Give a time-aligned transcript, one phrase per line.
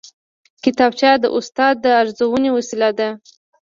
[0.63, 3.09] کتابچه د استاد د ارزونې وسیله ده